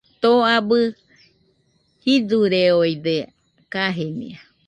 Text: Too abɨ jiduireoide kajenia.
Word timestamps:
Too 0.21 0.39
abɨ 0.55 0.77
jiduireoide 2.03 3.15
kajenia. 3.71 4.39